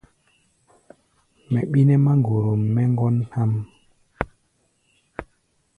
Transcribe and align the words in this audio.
Mɛ 1.51 1.59
ɓí 1.71 1.81
nɛ́ 1.87 1.97
máŋgorom 2.05 2.61
mɛ́ 2.73 2.85
ŋgɔ́n 2.93 3.15
há̧ʼm. 3.31 3.51